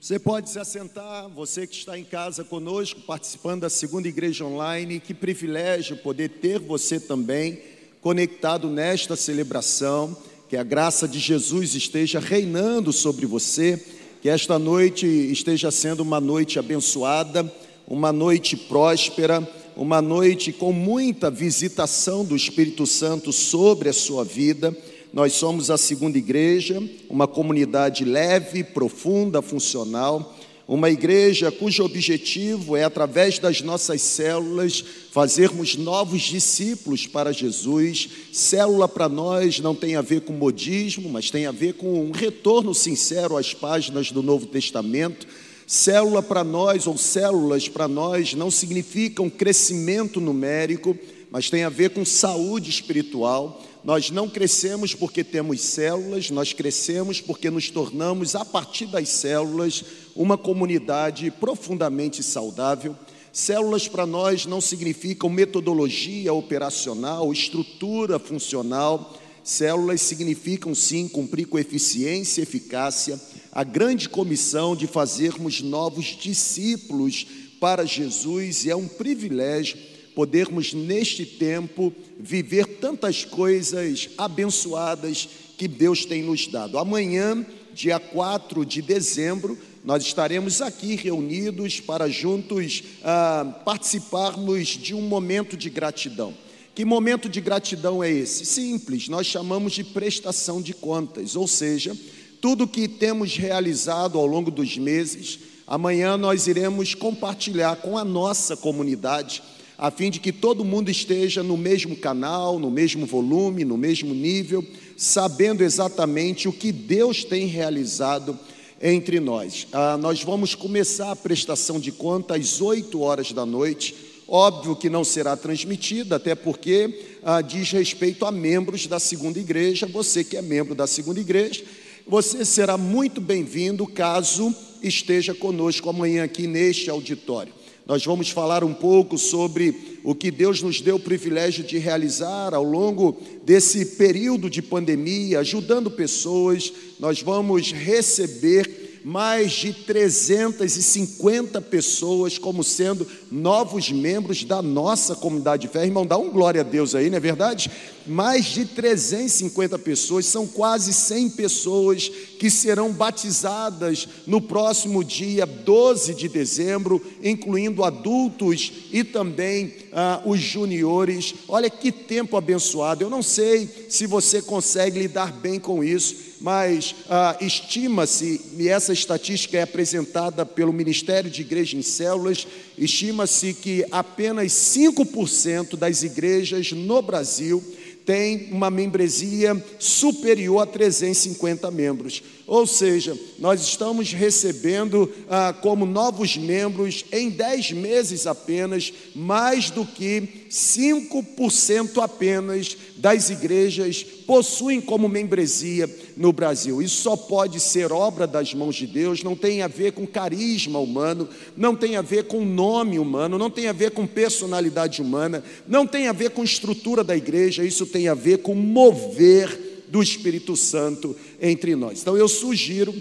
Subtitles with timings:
[0.00, 4.98] Você pode se assentar, você que está em casa conosco, participando da segunda igreja online,
[4.98, 7.60] que privilégio poder ter você também
[8.00, 10.16] conectado nesta celebração,
[10.48, 13.78] que a graça de Jesus esteja reinando sobre você,
[14.22, 17.52] que esta noite esteja sendo uma noite abençoada,
[17.86, 19.46] uma noite próspera,
[19.76, 24.74] uma noite com muita visitação do Espírito Santo sobre a sua vida
[25.12, 30.36] nós somos a segunda igreja, uma comunidade leve, profunda, funcional,
[30.68, 38.08] uma igreja cujo objetivo é, através das nossas células, fazermos novos discípulos para Jesus.
[38.32, 42.12] Célula para nós não tem a ver com modismo, mas tem a ver com um
[42.12, 45.26] retorno sincero às páginas do Novo Testamento.
[45.66, 50.96] Célula para nós, ou células para nós, não significam crescimento numérico,
[51.32, 53.60] mas tem a ver com saúde espiritual.
[53.82, 59.82] Nós não crescemos porque temos células, nós crescemos porque nos tornamos, a partir das células,
[60.14, 62.94] uma comunidade profundamente saudável.
[63.32, 69.16] Células para nós não significam metodologia operacional, estrutura funcional.
[69.42, 73.18] Células significam sim cumprir com eficiência e eficácia
[73.50, 77.26] a grande comissão de fazermos novos discípulos
[77.58, 79.76] para Jesus e é um privilégio
[80.14, 86.78] podermos neste tempo viver tantas coisas abençoadas que Deus tem nos dado.
[86.78, 95.02] Amanhã, dia 4 de dezembro, nós estaremos aqui reunidos para juntos ah, participarmos de um
[95.02, 96.34] momento de gratidão.
[96.74, 98.44] Que momento de gratidão é esse?
[98.44, 101.96] Simples, nós chamamos de prestação de contas, ou seja,
[102.40, 108.56] tudo que temos realizado ao longo dos meses, amanhã nós iremos compartilhar com a nossa
[108.56, 109.42] comunidade
[109.80, 114.12] a fim de que todo mundo esteja no mesmo canal, no mesmo volume, no mesmo
[114.12, 114.62] nível,
[114.94, 118.38] sabendo exatamente o que Deus tem realizado
[118.78, 119.66] entre nós.
[119.72, 123.94] Ah, nós vamos começar a prestação de conta às 8 horas da noite.
[124.28, 129.86] Óbvio que não será transmitida, até porque ah, diz respeito a membros da segunda igreja.
[129.86, 131.64] Você que é membro da segunda igreja,
[132.06, 137.59] você será muito bem-vindo caso esteja conosco amanhã aqui neste auditório.
[137.90, 142.54] Nós vamos falar um pouco sobre o que Deus nos deu o privilégio de realizar
[142.54, 146.72] ao longo desse período de pandemia, ajudando pessoas.
[147.00, 155.68] Nós vamos receber mais de 350 pessoas como sendo novos membros da nossa comunidade de
[155.68, 155.84] fé.
[155.84, 157.70] Irmão, dá um glória a Deus aí, não é verdade?
[158.06, 162.08] Mais de 350 pessoas, são quase 100 pessoas
[162.38, 170.40] que serão batizadas no próximo dia 12 de dezembro, incluindo adultos e também ah, os
[170.40, 171.34] juniores.
[171.48, 173.04] Olha que tempo abençoado.
[173.04, 178.92] Eu não sei se você consegue lidar bem com isso mas ah, estima-se, e essa
[178.92, 182.46] estatística é apresentada pelo Ministério de Igreja em Células,
[182.78, 187.62] estima-se que apenas 5% das igrejas no Brasil
[188.04, 192.22] tem uma membresia superior a 350 membros.
[192.46, 199.86] Ou seja, nós estamos recebendo ah, como novos membros, em 10 meses apenas, mais do
[199.86, 205.88] que 5% apenas das igrejas possuem como membresia
[206.20, 206.82] no Brasil.
[206.82, 210.78] Isso só pode ser obra das mãos de Deus, não tem a ver com carisma
[210.78, 211.26] humano,
[211.56, 215.86] não tem a ver com nome humano, não tem a ver com personalidade humana, não
[215.86, 220.54] tem a ver com estrutura da igreja, isso tem a ver com mover do Espírito
[220.56, 222.02] Santo entre nós.
[222.02, 222.94] Então eu sugiro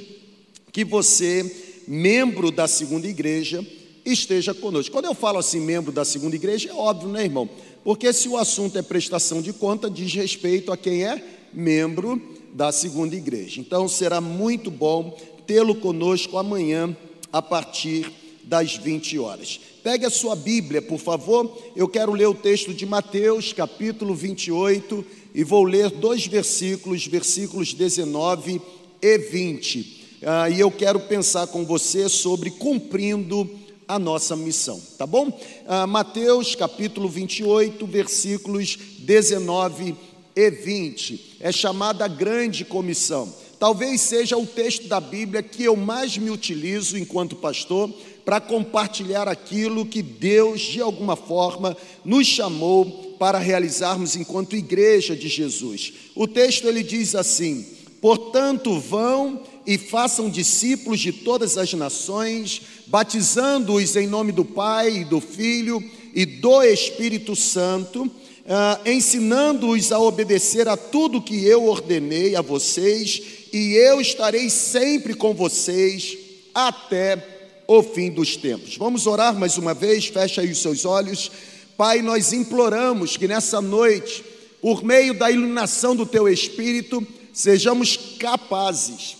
[0.71, 3.67] que você, membro da segunda igreja,
[4.05, 4.93] esteja conosco.
[4.93, 7.49] Quando eu falo assim, membro da segunda igreja, é óbvio, né, irmão?
[7.83, 11.21] Porque se o assunto é prestação de conta, diz respeito a quem é
[11.53, 13.59] membro da segunda igreja.
[13.59, 16.95] Então será muito bom tê-lo conosco amanhã
[17.31, 18.11] a partir
[18.43, 19.59] das 20 horas.
[19.83, 21.55] Pegue a sua Bíblia, por favor.
[21.75, 27.73] Eu quero ler o texto de Mateus, capítulo 28, e vou ler dois versículos, versículos
[27.73, 28.61] 19
[29.01, 29.99] e 20.
[30.23, 33.49] Ah, e eu quero pensar com você sobre cumprindo
[33.87, 35.31] a nossa missão, tá bom?
[35.67, 39.95] Ah, Mateus capítulo 28, versículos 19 e
[40.35, 41.37] 20.
[41.39, 43.33] É chamada grande comissão.
[43.59, 47.93] Talvez seja o texto da Bíblia que eu mais me utilizo enquanto pastor
[48.23, 55.27] para compartilhar aquilo que Deus, de alguma forma, nos chamou para realizarmos enquanto igreja de
[55.27, 55.93] Jesus.
[56.15, 57.65] O texto ele diz assim:
[57.99, 65.19] Portanto, vão e façam discípulos de todas as nações, batizando-os em nome do Pai, do
[65.19, 65.83] Filho
[66.13, 68.09] e do Espírito Santo,
[68.49, 73.21] ah, ensinando-os a obedecer a tudo que eu ordenei a vocês,
[73.53, 76.17] e eu estarei sempre com vocês
[76.53, 78.75] até o fim dos tempos.
[78.75, 81.31] Vamos orar mais uma vez, fecha aí os seus olhos.
[81.77, 84.25] Pai, nós imploramos que nessa noite,
[84.59, 89.19] por meio da iluminação do teu espírito, sejamos capazes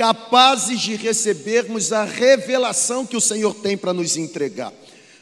[0.00, 4.72] capazes de recebermos a revelação que o Senhor tem para nos entregar.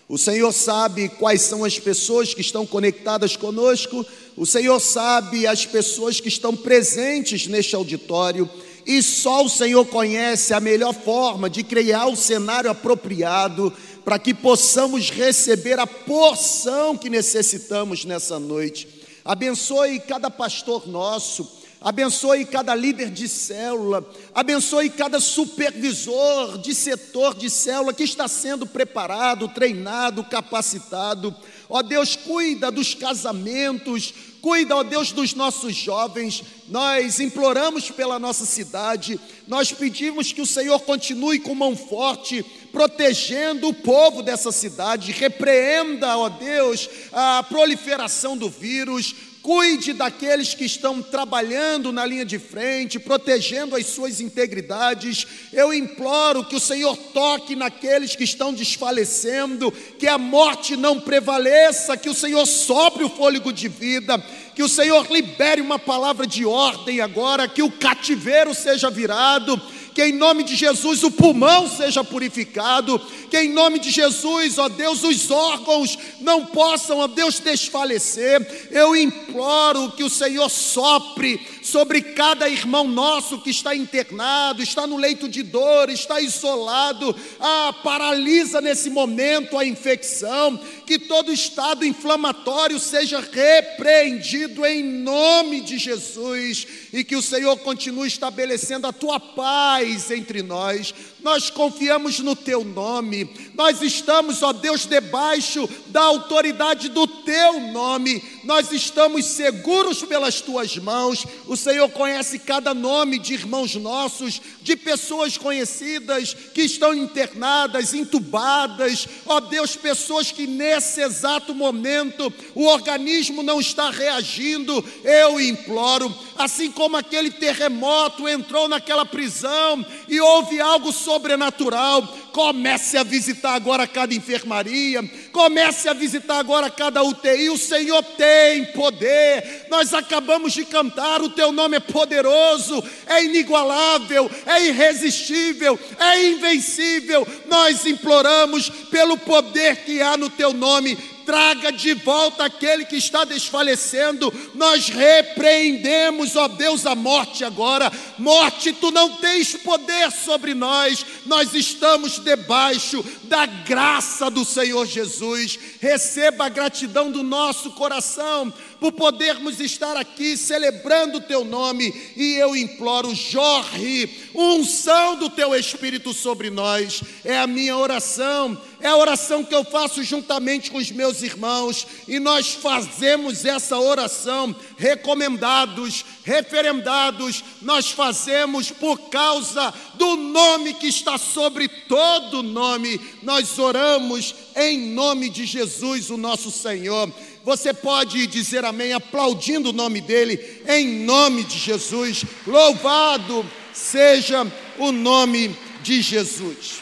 [0.09, 4.07] O Senhor sabe quais são as pessoas que estão conectadas conosco,
[4.39, 8.49] o Senhor sabe as pessoas que estão presentes neste auditório,
[8.87, 13.71] e só o Senhor conhece a melhor forma de criar o cenário apropriado
[14.03, 18.89] para que possamos receber a porção que necessitamos nessa noite.
[19.23, 21.45] Abençoe cada pastor nosso,
[21.81, 28.67] abençoe cada líder de célula, abençoe cada supervisor de setor de célula que está sendo
[28.67, 31.35] preparado, treinado, capacitado.
[31.69, 36.43] Ó Deus, cuida dos casamentos, cuida, ó Deus, dos nossos jovens.
[36.69, 43.69] Nós imploramos pela nossa cidade, nós pedimos que o Senhor continue com mão forte, protegendo
[43.69, 49.15] o povo dessa cidade, repreenda, ó Deus, a proliferação do vírus,
[49.49, 55.27] Cuide daqueles que estão trabalhando na linha de frente, protegendo as suas integridades.
[55.55, 61.97] Eu imploro que o Senhor toque naqueles que estão desfalecendo, que a morte não prevaleça,
[61.97, 64.23] que o Senhor sopre o fôlego de vida,
[64.55, 69.59] que o Senhor libere uma palavra de ordem agora, que o cativeiro seja virado
[69.99, 74.69] que em nome de Jesus o pulmão seja purificado, que em nome de Jesus, ó
[74.69, 78.69] Deus, os órgãos não possam, ó Deus, desfalecer.
[78.71, 84.97] Eu imploro que o Senhor sopre sobre cada irmão nosso que está internado, está no
[84.97, 92.79] leito de dor, está isolado, ah, paralisa nesse momento a infecção, que todo estado inflamatório
[92.79, 99.88] seja repreendido em nome de Jesus e que o Senhor continue estabelecendo a tua paz
[100.11, 100.95] entre nós.
[101.21, 108.23] Nós confiamos no teu nome, nós estamos, ó Deus, debaixo da autoridade do teu nome,
[108.45, 111.27] nós estamos seguros pelas tuas mãos.
[111.47, 119.09] O Senhor conhece cada nome de irmãos nossos, de pessoas conhecidas que estão internadas, entubadas,
[119.27, 124.85] ó Deus, pessoas que nesse exato momento o organismo não está reagindo.
[125.03, 133.03] Eu imploro, assim como aquele terremoto entrou naquela prisão e houve algo sobrenatural, comece a
[133.03, 135.03] visitar agora cada enfermaria,
[135.33, 137.49] comece a visitar agora cada UTI.
[137.49, 139.67] O Senhor tem poder.
[139.71, 147.27] Nós acabamos de cantar, o teu nome é poderoso, é inigualável, é irresistível, é invencível.
[147.47, 150.95] Nós imploramos pelo poder que há no teu nome
[151.29, 154.33] traga de volta aquele que está desfalecendo.
[154.55, 157.93] Nós repreendemos, ó Deus, a morte agora.
[158.17, 165.59] Morte, tu não tens poder sobre nós, nós estamos debaixo da graça do Senhor Jesus.
[165.81, 172.35] Receba a gratidão do nosso coração por podermos estar aqui celebrando o teu nome, e
[172.35, 178.97] eu imploro, jorre unção do teu Espírito sobre nós, é a minha oração, é a
[178.97, 186.05] oração que eu faço juntamente com os meus irmãos, e nós fazemos essa oração, recomendados,
[186.23, 194.79] referendados, nós fazemos por causa do nome que está sobre todo nome, nós oramos em
[194.93, 197.13] nome de Jesus, o nosso Senhor.
[197.45, 202.25] Você pode dizer amém, aplaudindo o nome dele, em nome de Jesus.
[202.47, 204.47] Louvado seja
[204.79, 206.81] o nome de Jesus.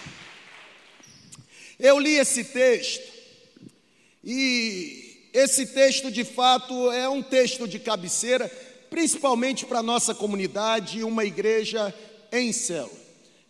[1.79, 3.13] Eu li esse texto
[4.25, 8.51] e esse texto de fato é um texto de cabeceira,
[8.89, 11.95] principalmente para a nossa comunidade, uma igreja
[12.33, 12.91] em céu.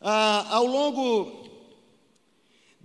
[0.00, 1.46] Ah, ao longo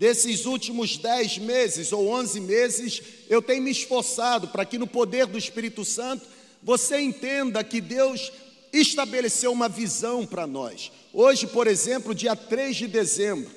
[0.01, 5.27] Desses últimos dez meses ou onze meses, eu tenho me esforçado para que no poder
[5.27, 6.25] do Espírito Santo
[6.63, 8.31] você entenda que Deus
[8.73, 10.91] estabeleceu uma visão para nós.
[11.13, 13.51] Hoje, por exemplo, dia 3 de dezembro,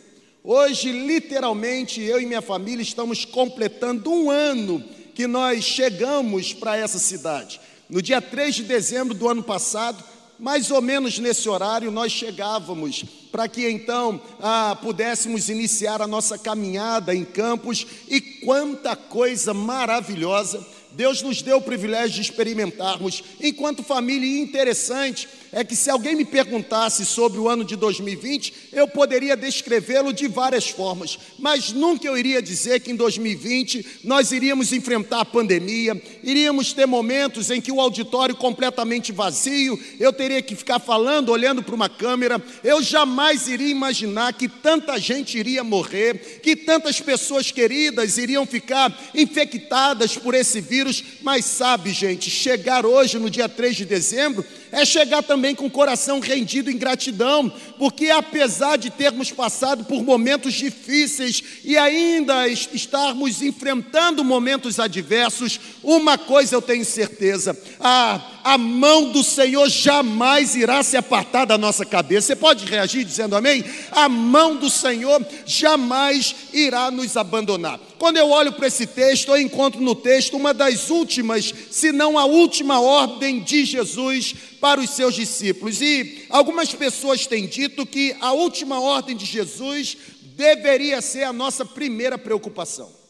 [0.45, 4.85] hoje, literalmente, eu e minha família estamos completando um ano
[5.15, 7.59] que nós chegamos para essa cidade.
[7.89, 10.05] No dia 3 de dezembro do ano passado,
[10.39, 16.39] mais ou menos nesse horário nós chegávamos, para que então ah, pudéssemos iniciar a nossa
[16.39, 20.65] caminhada em campos, e quanta coisa maravilhosa!
[20.93, 26.25] Deus nos deu o privilégio de experimentarmos, enquanto família interessante, é que se alguém me
[26.25, 32.19] perguntasse sobre o ano de 2020, eu poderia descrevê-lo de várias formas, mas nunca eu
[32.19, 37.71] iria dizer que em 2020 nós iríamos enfrentar a pandemia, iríamos ter momentos em que
[37.71, 43.47] o auditório completamente vazio, eu teria que ficar falando, olhando para uma câmera, eu jamais
[43.47, 50.35] iria imaginar que tanta gente iria morrer, que tantas pessoas queridas iriam ficar infectadas por
[50.35, 55.55] esse vírus, mas sabe, gente, chegar hoje no dia 3 de dezembro é chegar também
[55.55, 61.77] com o coração rendido em gratidão, porque apesar de termos passado por momentos difíceis e
[61.79, 69.71] ainda estarmos enfrentando momentos adversos, uma coisa eu tenho certeza: a, a mão do Senhor
[69.71, 72.27] jamais irá se apartar da nossa cabeça.
[72.27, 73.65] Você pode reagir dizendo amém?
[73.91, 77.81] A mão do Senhor jamais irá nos abandonar.
[77.99, 82.19] Quando eu olho para esse texto, eu encontro no texto uma das últimas, se não
[82.19, 85.81] a última ordem de Jesus para os seus discípulos.
[85.81, 89.97] E algumas pessoas têm dito que a última ordem de Jesus
[90.37, 93.04] deveria ser a nossa primeira preocupação.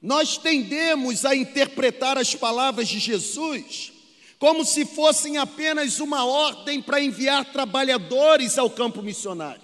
[0.00, 3.92] Nós tendemos a interpretar as palavras de Jesus
[4.38, 9.62] como se fossem apenas uma ordem para enviar trabalhadores ao campo missionário.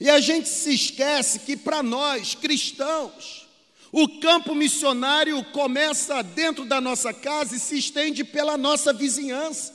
[0.00, 3.46] E a gente se esquece que para nós, cristãos,
[3.92, 9.72] o campo missionário começa dentro da nossa casa e se estende pela nossa vizinhança.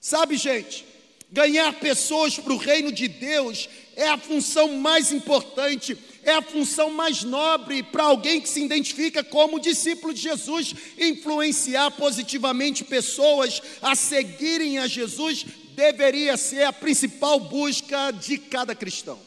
[0.00, 0.84] Sabe, gente,
[1.32, 6.90] ganhar pessoas para o reino de Deus é a função mais importante, é a função
[6.90, 10.74] mais nobre para alguém que se identifica como discípulo de Jesus.
[10.98, 19.18] Influenciar positivamente pessoas a seguirem a Jesus deveria ser a principal busca de cada cristão.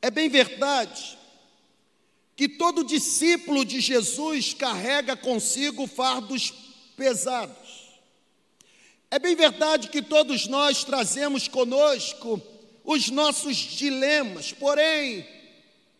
[0.00, 1.18] É bem verdade
[2.36, 6.52] que todo discípulo de Jesus carrega consigo fardos
[6.96, 7.86] pesados.
[9.10, 12.40] É bem verdade que todos nós trazemos conosco
[12.86, 15.26] os nossos dilemas, porém,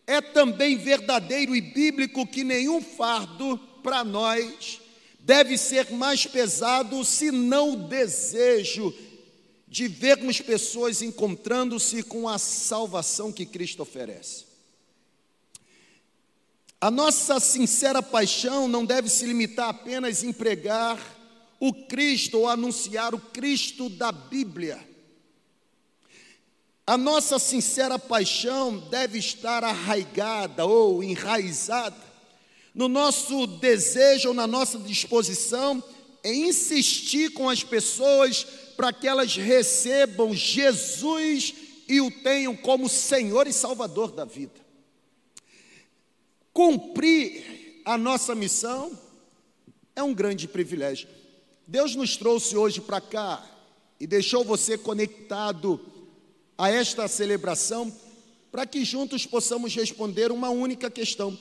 [0.07, 4.79] é também verdadeiro e bíblico que nenhum fardo para nós
[5.19, 8.93] deve ser mais pesado se não o desejo
[9.67, 14.45] de vermos pessoas encontrando-se com a salvação que Cristo oferece.
[16.79, 20.97] A nossa sincera paixão não deve se limitar apenas em pregar
[21.59, 24.79] o Cristo ou anunciar o Cristo da Bíblia.
[26.87, 32.01] A nossa sincera paixão deve estar arraigada ou enraizada
[32.73, 35.83] no nosso desejo ou na nossa disposição
[36.23, 38.45] em insistir com as pessoas
[38.77, 41.53] para que elas recebam Jesus
[41.89, 44.61] e o tenham como Senhor e Salvador da vida.
[46.53, 48.97] Cumprir a nossa missão
[49.93, 51.09] é um grande privilégio.
[51.67, 53.45] Deus nos trouxe hoje para cá
[53.99, 55.96] e deixou você conectado
[56.57, 57.93] a esta celebração
[58.51, 61.37] para que juntos possamos responder uma única questão.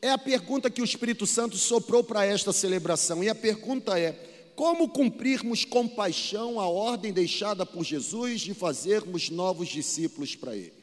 [0.00, 3.24] É a pergunta que o Espírito Santo soprou para esta celebração.
[3.24, 4.12] E a pergunta é:
[4.54, 10.80] como cumprirmos com paixão a ordem deixada por Jesus de fazermos novos discípulos para Ele?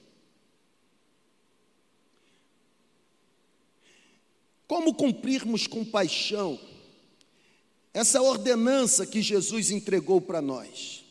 [4.67, 6.59] Como cumprirmos com paixão
[7.93, 11.05] essa ordenança que Jesus entregou para nós?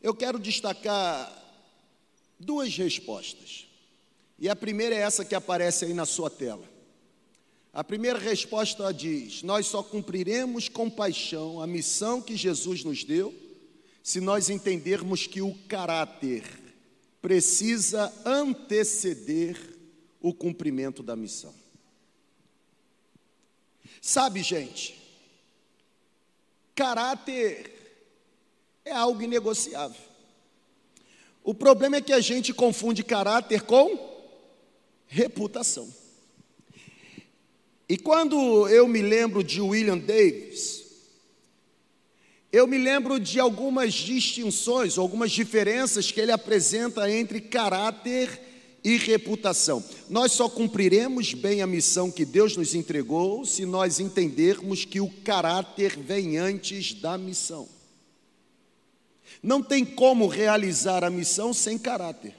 [0.00, 1.39] Eu quero destacar
[2.40, 3.68] duas respostas.
[4.38, 6.66] E a primeira é essa que aparece aí na sua tela.
[7.72, 13.34] A primeira resposta diz: Nós só cumpriremos com paixão a missão que Jesus nos deu
[14.02, 16.42] se nós entendermos que o caráter
[17.20, 19.78] precisa anteceder
[20.20, 21.54] o cumprimento da missão.
[24.00, 24.98] Sabe, gente,
[26.74, 27.70] caráter
[28.84, 30.09] é algo inegociável.
[31.42, 33.98] O problema é que a gente confunde caráter com
[35.06, 35.88] reputação.
[37.88, 40.84] E quando eu me lembro de William Davis,
[42.52, 48.28] eu me lembro de algumas distinções, algumas diferenças que ele apresenta entre caráter
[48.82, 49.84] e reputação.
[50.08, 55.10] Nós só cumpriremos bem a missão que Deus nos entregou se nós entendermos que o
[55.24, 57.68] caráter vem antes da missão.
[59.42, 62.34] Não tem como realizar a missão sem caráter.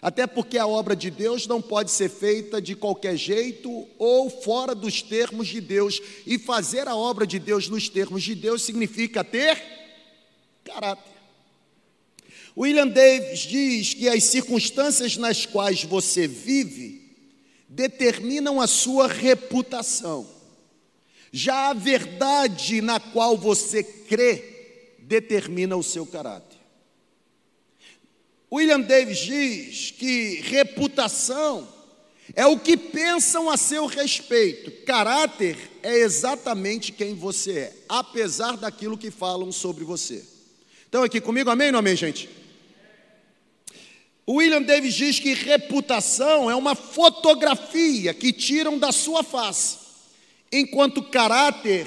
[0.00, 4.74] Até porque a obra de Deus não pode ser feita de qualquer jeito ou fora
[4.74, 6.00] dos termos de Deus.
[6.26, 9.60] E fazer a obra de Deus nos termos de Deus significa ter
[10.64, 11.12] caráter.
[12.56, 17.16] William Davis diz que as circunstâncias nas quais você vive
[17.68, 20.28] determinam a sua reputação.
[21.30, 24.57] Já a verdade na qual você crê
[25.08, 26.58] determina o seu caráter.
[28.52, 31.66] William Davis diz que reputação
[32.34, 34.70] é o que pensam a seu respeito.
[34.84, 40.22] Caráter é exatamente quem você é, apesar daquilo que falam sobre você.
[40.88, 42.28] Então, aqui comigo, amém ou não amém, gente?
[44.28, 49.78] William Davis diz que reputação é uma fotografia que tiram da sua face,
[50.52, 51.86] enquanto caráter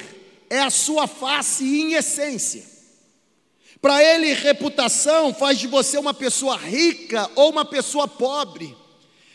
[0.49, 2.70] é a sua face em essência.
[3.81, 8.77] Para ele, reputação faz de você uma pessoa rica ou uma pessoa pobre.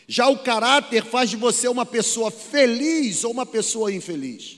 [0.07, 4.57] Já o caráter faz de você uma pessoa feliz ou uma pessoa infeliz.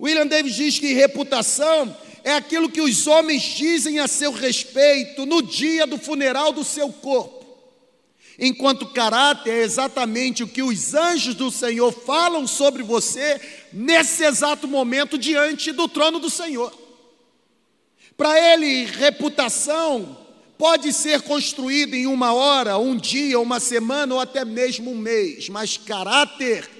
[0.00, 5.42] William Davis diz que reputação é aquilo que os homens dizem a seu respeito no
[5.42, 7.42] dia do funeral do seu corpo.
[8.36, 13.40] Enquanto caráter é exatamente o que os anjos do Senhor falam sobre você
[13.72, 16.81] nesse exato momento diante do trono do Senhor.
[18.16, 20.18] Para ele, reputação
[20.58, 25.48] pode ser construída em uma hora, um dia, uma semana ou até mesmo um mês,
[25.48, 26.70] mas caráter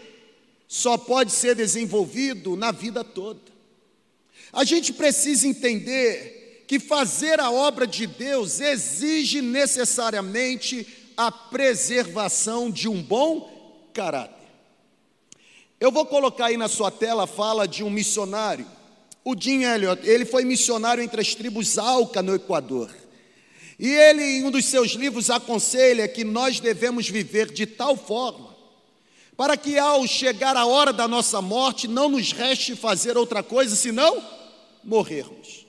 [0.69, 3.41] só pode ser desenvolvido na vida toda.
[4.53, 10.87] A gente precisa entender que fazer a obra de Deus exige necessariamente
[11.17, 14.47] a preservação de um bom caráter.
[15.81, 18.67] Eu vou colocar aí na sua tela a fala de um missionário,
[19.25, 20.07] o Jim Elliot.
[20.09, 22.91] Ele foi missionário entre as tribos Alca no Equador.
[23.79, 28.55] E ele, em um dos seus livros, aconselha que nós devemos viver de tal forma,
[29.37, 33.75] para que ao chegar a hora da nossa morte, não nos reste fazer outra coisa
[33.75, 34.23] senão
[34.85, 35.67] morrermos.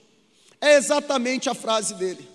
[0.62, 2.28] É exatamente a frase dele.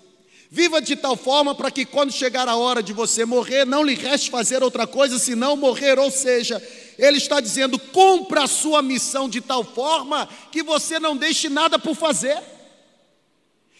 [0.51, 3.93] Viva de tal forma para que quando chegar a hora de você morrer, não lhe
[3.93, 5.99] reste fazer outra coisa senão morrer.
[5.99, 6.61] Ou seja,
[6.99, 11.79] ele está dizendo: cumpra a sua missão de tal forma que você não deixe nada
[11.79, 12.37] por fazer.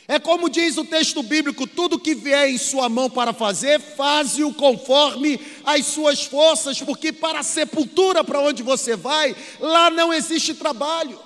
[0.07, 4.53] É como diz o texto bíblico: tudo que vier em sua mão para fazer, faze-o
[4.53, 10.53] conforme as suas forças, porque para a sepultura para onde você vai, lá não existe
[10.53, 11.19] trabalho.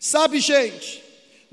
[0.00, 1.02] Sabe, gente,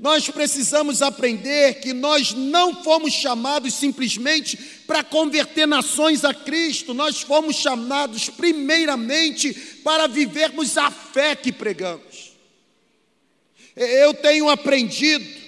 [0.00, 7.20] nós precisamos aprender que nós não fomos chamados simplesmente para converter nações a Cristo, nós
[7.20, 9.52] fomos chamados primeiramente
[9.84, 12.32] para vivermos a fé que pregamos.
[13.76, 15.38] Eu tenho aprendido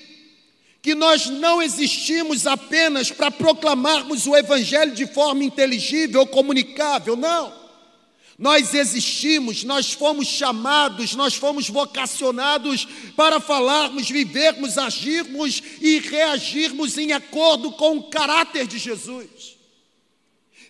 [0.83, 7.62] que nós não existimos apenas para proclamarmos o Evangelho de forma inteligível ou comunicável, não.
[8.39, 17.13] Nós existimos, nós fomos chamados, nós fomos vocacionados para falarmos, vivermos, agirmos e reagirmos em
[17.13, 19.57] acordo com o caráter de Jesus.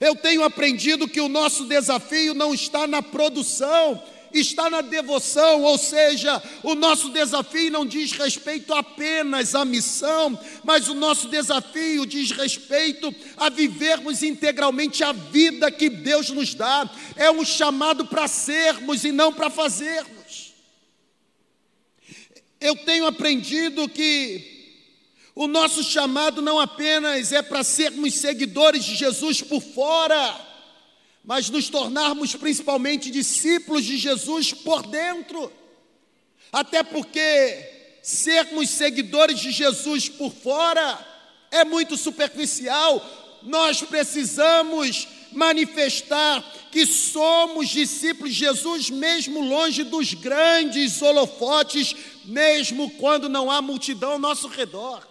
[0.00, 4.02] Eu tenho aprendido que o nosso desafio não está na produção,
[4.40, 10.88] está na devoção, ou seja, o nosso desafio não diz respeito apenas à missão, mas
[10.88, 16.88] o nosso desafio diz respeito a vivermos integralmente a vida que Deus nos dá.
[17.16, 20.54] É um chamado para sermos e não para fazermos.
[22.60, 24.52] Eu tenho aprendido que
[25.34, 30.51] o nosso chamado não apenas é para sermos seguidores de Jesus por fora,
[31.24, 35.52] mas nos tornarmos principalmente discípulos de Jesus por dentro.
[36.52, 40.98] Até porque sermos seguidores de Jesus por fora
[41.50, 43.40] é muito superficial.
[43.42, 53.28] Nós precisamos manifestar que somos discípulos de Jesus, mesmo longe dos grandes holofotes, mesmo quando
[53.28, 55.06] não há multidão ao nosso redor.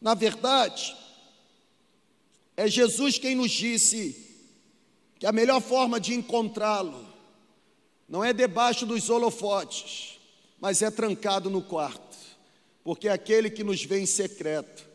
[0.00, 0.96] Na verdade,
[2.56, 4.27] é Jesus quem nos disse:
[5.18, 7.06] que a melhor forma de encontrá-lo
[8.08, 10.18] não é debaixo dos holofotes,
[10.60, 12.16] mas é trancado no quarto,
[12.82, 14.86] porque aquele que nos vê em secreto,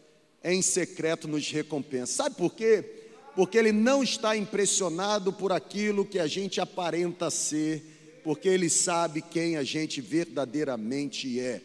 [0.44, 2.24] em secreto nos recompensa.
[2.24, 2.84] Sabe por quê?
[3.36, 9.22] Porque ele não está impressionado por aquilo que a gente aparenta ser, porque ele sabe
[9.22, 11.62] quem a gente verdadeiramente é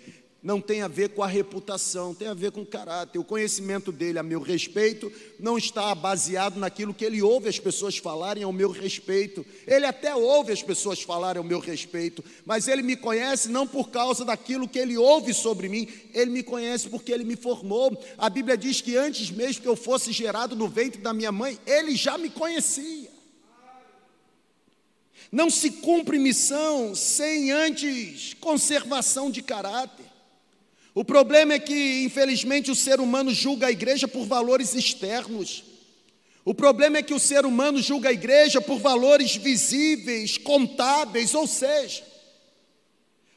[0.48, 3.18] não tem a ver com a reputação, tem a ver com o caráter.
[3.18, 7.98] O conhecimento dele a meu respeito não está baseado naquilo que ele ouve as pessoas
[7.98, 9.44] falarem ao meu respeito.
[9.66, 13.90] Ele até ouve as pessoas falarem ao meu respeito, mas ele me conhece não por
[13.90, 18.02] causa daquilo que ele ouve sobre mim, ele me conhece porque ele me formou.
[18.16, 21.58] A Bíblia diz que antes mesmo que eu fosse gerado no ventre da minha mãe,
[21.66, 23.10] ele já me conhecia.
[25.30, 30.07] Não se cumpre missão sem antes conservação de caráter.
[30.98, 35.62] O problema é que, infelizmente, o ser humano julga a igreja por valores externos.
[36.44, 41.46] O problema é que o ser humano julga a igreja por valores visíveis, contábeis, ou
[41.46, 42.02] seja,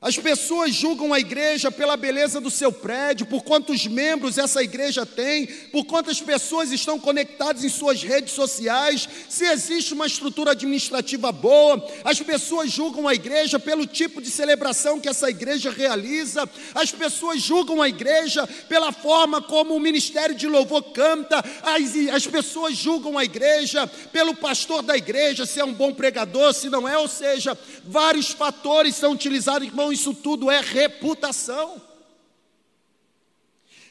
[0.04, 5.06] As pessoas julgam a igreja pela beleza do seu prédio, por quantos membros essa igreja
[5.06, 11.32] tem, por quantas pessoas estão conectadas em suas redes sociais, se existe uma estrutura administrativa
[11.32, 11.88] boa.
[12.04, 16.50] As pessoas julgam a igreja pelo tipo de celebração que essa igreja realiza.
[16.74, 21.46] As pessoas julgam a igreja pela forma como o ministério de louvor canta.
[21.62, 26.56] As, as pessoas julgam a igreja pelo pastor da igreja, se é um bom pregador,
[26.56, 26.98] se não é.
[26.98, 31.82] Ou seja, vários fatores são utilizados, irmão isso tudo é reputação.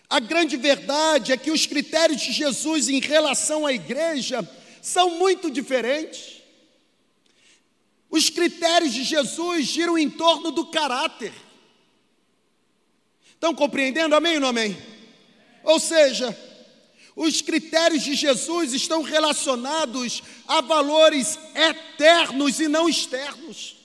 [0.08, 4.48] A grande verdade é que os critérios de Jesus em relação à igreja
[4.82, 6.42] são muito diferentes.
[8.10, 11.32] Os critérios de Jesus giram em torno do caráter.
[13.34, 14.16] Estão compreendendo?
[14.16, 14.76] Amém ou não amém?
[15.62, 16.36] Ou seja,
[17.14, 23.79] os critérios de Jesus estão relacionados a valores eternos e não externos.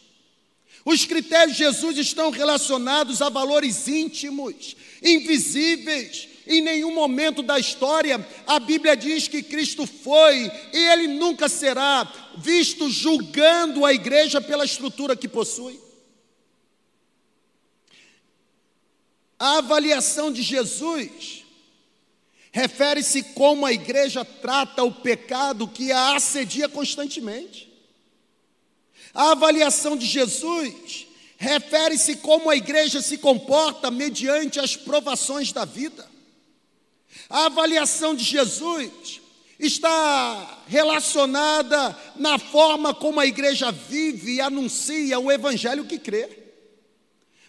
[0.85, 6.29] Os critérios de Jesus estão relacionados a valores íntimos, invisíveis.
[6.45, 12.07] Em nenhum momento da história a Bíblia diz que Cristo foi e ele nunca será
[12.37, 15.79] visto julgando a igreja pela estrutura que possui.
[19.39, 21.43] A avaliação de Jesus
[22.51, 27.74] refere-se como a igreja trata o pecado que a assedia constantemente.
[29.15, 36.05] A avaliação de Jesus refere-se como a igreja se comporta mediante as provações da vida.
[37.29, 39.21] A avaliação de Jesus
[39.57, 46.29] está relacionada na forma como a igreja vive e anuncia o evangelho que crê.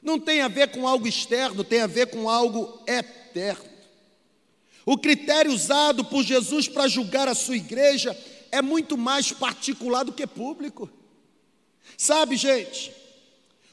[0.00, 3.76] Não tem a ver com algo externo, tem a ver com algo eterno.
[4.84, 8.16] O critério usado por Jesus para julgar a sua igreja
[8.52, 10.88] é muito mais particular do que público.
[11.96, 12.92] Sabe, gente,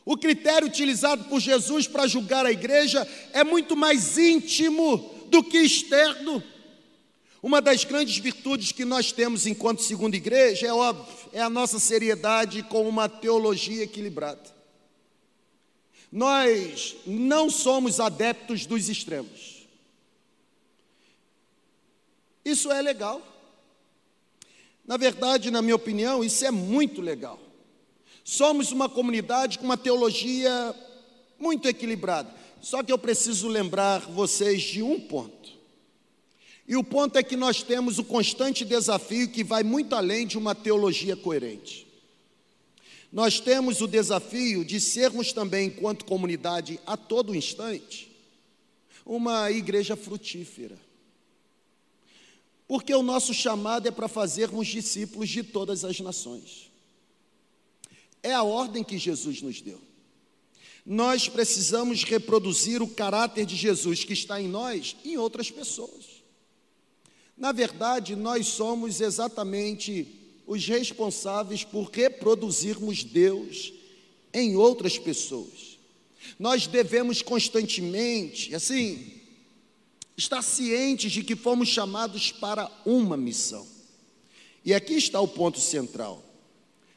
[0.06, 4.98] o critério utilizado por Jesus para julgar a igreja é muito mais íntimo
[5.28, 6.44] do que externo.
[7.42, 11.80] Uma das grandes virtudes que nós temos enquanto segunda igreja, é óbvio, é a nossa
[11.80, 14.54] seriedade com uma teologia equilibrada.
[16.12, 19.68] Nós não somos adeptos dos extremos.
[22.46, 23.22] Isso é legal.
[24.86, 27.40] Na verdade, na minha opinião, isso é muito legal.
[28.24, 30.76] Somos uma comunidade com uma teologia
[31.38, 32.34] muito equilibrada.
[32.62, 35.52] Só que eu preciso lembrar vocês de um ponto.
[36.66, 40.38] E o ponto é que nós temos o constante desafio que vai muito além de
[40.38, 41.86] uma teologia coerente.
[43.12, 48.10] Nós temos o desafio de sermos também, enquanto comunidade, a todo instante,
[49.06, 50.80] uma igreja frutífera.
[52.68, 56.72] Porque o nosso chamado é para fazermos discípulos de todas as nações.
[58.24, 59.80] É a ordem que Jesus nos deu.
[60.86, 66.24] Nós precisamos reproduzir o caráter de Jesus que está em nós em outras pessoas.
[67.38, 70.08] Na verdade, nós somos exatamente
[70.48, 73.74] os responsáveis por reproduzirmos Deus
[74.34, 75.78] em outras pessoas.
[76.40, 79.22] Nós devemos constantemente, assim,
[80.18, 83.68] estar cientes de que fomos chamados para uma missão.
[84.66, 86.23] E aqui está o ponto central.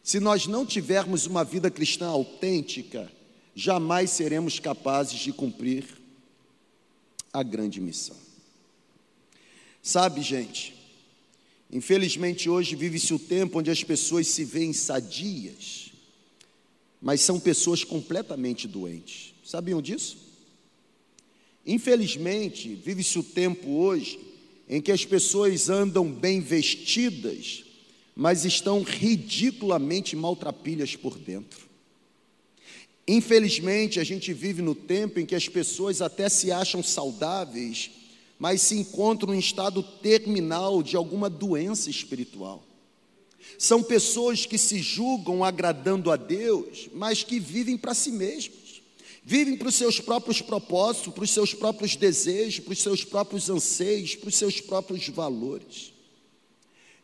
[0.07, 3.11] Se nós não tivermos uma vida cristã autêntica,
[3.57, 5.85] jamais seremos capazes de cumprir
[7.33, 8.16] a grande missão.
[9.83, 10.77] Sabe, gente,
[11.73, 15.90] infelizmente hoje vive-se o tempo onde as pessoas se veem sadias,
[17.03, 19.35] mas são pessoas completamente doentes.
[19.45, 20.19] Sabiam disso?
[21.66, 24.21] Infelizmente, vive-se o tempo hoje
[24.69, 27.66] em que as pessoas andam bem vestidas,
[28.17, 31.67] mas estão ridiculamente maltrapilhas por dentro.
[33.07, 37.91] Infelizmente, a gente vive no tempo em que as pessoas até se acham saudáveis,
[38.39, 42.65] mas se encontram em estado terminal de alguma doença espiritual.
[43.59, 48.83] São pessoas que se julgam agradando a Deus, mas que vivem para si mesmos,
[49.23, 53.49] vivem para os seus próprios propósitos, para os seus próprios desejos, para os seus próprios
[53.49, 55.96] anseios, para os seus próprios valores.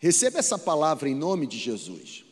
[0.02, 2.24] Receba essa palavra em nome de Jesus.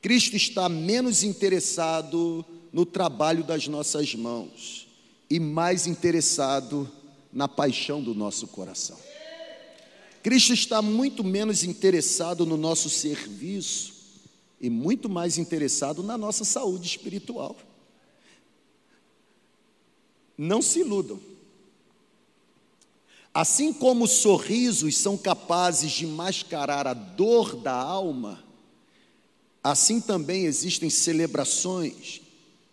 [0.00, 4.86] Cristo está menos interessado no trabalho das nossas mãos
[5.28, 6.88] e mais interessado
[7.32, 8.96] na paixão do nosso coração.
[10.22, 13.92] Cristo está muito menos interessado no nosso serviço
[14.60, 17.56] e muito mais interessado na nossa saúde espiritual.
[20.38, 21.18] Não se iludam.
[23.38, 28.42] Assim como sorrisos são capazes de mascarar a dor da alma,
[29.62, 32.22] assim também existem celebrações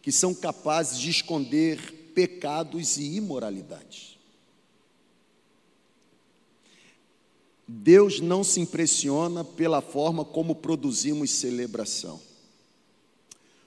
[0.02, 4.18] que são capazes de esconder pecados e imoralidades.
[7.68, 12.22] Deus não se impressiona pela forma como produzimos celebração.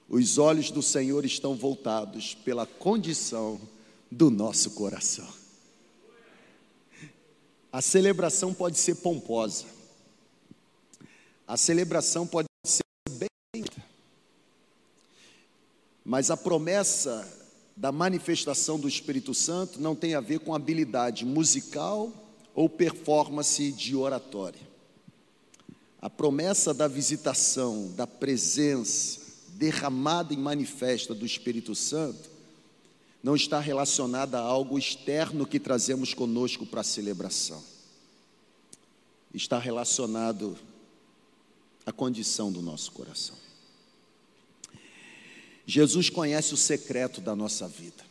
[0.09, 3.61] Os olhos do Senhor estão voltados pela condição
[4.11, 5.46] do nosso coração.
[7.77, 9.67] A celebração pode ser pomposa,
[11.47, 13.63] a celebração pode ser bem,
[16.03, 17.31] mas a promessa
[17.77, 22.11] da manifestação do Espírito Santo não tem a ver com habilidade musical
[22.55, 24.67] ou performance de oratória.
[26.01, 32.36] A promessa da visitação, da presença derramada e manifesta do Espírito Santo
[33.23, 37.63] não está relacionada a algo externo que trazemos conosco para a celebração.
[39.35, 40.57] Está relacionado
[41.85, 43.37] à condição do nosso coração.
[45.67, 48.05] Jesus conhece o secreto da nossa vida.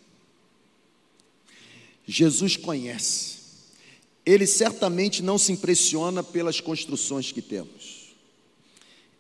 [2.06, 3.36] Jesus conhece.
[4.26, 8.14] Ele certamente não se impressiona pelas construções que temos.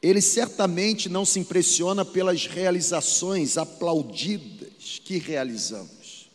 [0.02, 4.55] Ele certamente não se impressiona pelas realizações aplaudidas
[5.04, 6.30] que realizamos.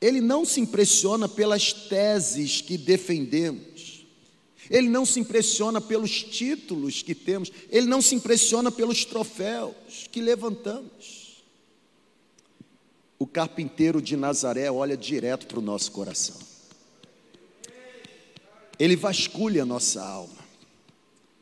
[0.00, 4.04] Ele não se impressiona pelas teses que defendemos.
[4.70, 7.50] Ele não se impressiona pelos títulos que temos.
[7.70, 11.42] Ele não se impressiona pelos troféus que levantamos.
[13.18, 16.36] O carpinteiro de Nazaré olha direto para o nosso coração.
[18.78, 20.44] Ele vasculha a nossa alma.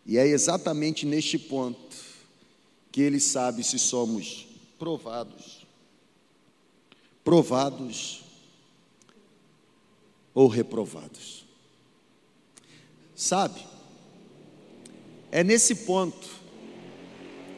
[0.05, 1.97] E é exatamente neste ponto
[2.91, 4.47] que ele sabe se somos
[4.79, 5.62] provados,
[7.25, 8.23] provados
[10.35, 11.45] ou reprovados.
[13.15, 13.61] Sabe?
[15.31, 16.29] É nesse ponto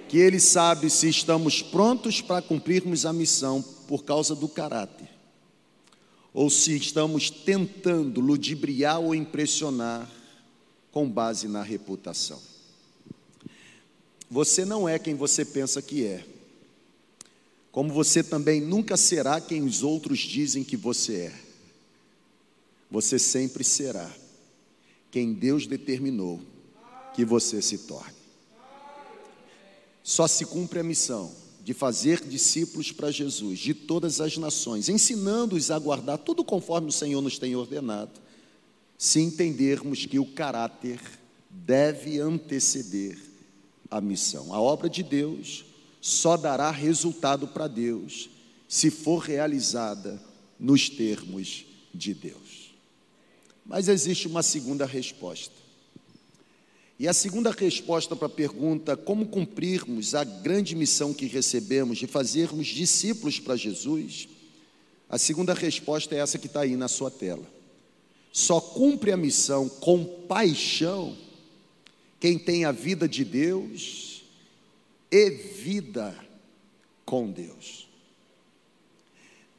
[0.08, 5.08] que ele sabe se estamos prontos para cumprirmos a missão por causa do caráter
[6.32, 10.10] ou se estamos tentando ludibriar ou impressionar
[10.90, 12.40] com base na reputação.
[14.28, 16.26] Você não é quem você pensa que é,
[17.74, 21.40] como você também nunca será quem os outros dizem que você é.
[22.88, 24.08] Você sempre será
[25.10, 26.40] quem Deus determinou
[27.16, 28.14] que você se torne.
[30.04, 31.32] Só se cumpre a missão
[31.64, 36.92] de fazer discípulos para Jesus, de todas as nações, ensinando-os a guardar tudo conforme o
[36.92, 38.20] Senhor nos tem ordenado,
[38.96, 41.00] se entendermos que o caráter
[41.50, 43.18] deve anteceder
[43.90, 44.54] a missão.
[44.54, 45.73] A obra de Deus
[46.04, 48.28] só dará resultado para Deus
[48.68, 50.22] se for realizada
[50.60, 51.64] nos termos
[51.94, 52.74] de Deus.
[53.64, 55.54] Mas existe uma segunda resposta.
[56.98, 62.06] E a segunda resposta para a pergunta, como cumprirmos a grande missão que recebemos de
[62.06, 64.28] fazermos discípulos para Jesus,
[65.08, 67.50] a segunda resposta é essa que está aí na sua tela.
[68.30, 71.16] Só cumpre a missão com paixão
[72.20, 74.13] quem tem a vida de Deus
[75.14, 76.12] e vida
[77.04, 77.88] com Deus.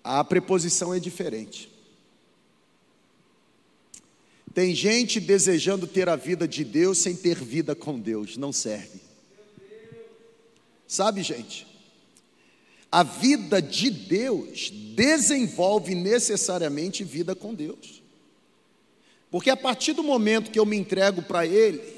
[0.03, 1.71] A preposição é diferente.
[4.53, 8.99] Tem gente desejando ter a vida de Deus sem ter vida com Deus, não serve.
[10.85, 11.65] Sabe, gente?
[12.91, 18.03] A vida de Deus desenvolve necessariamente vida com Deus.
[19.31, 21.94] Porque a partir do momento que eu me entrego para Ele,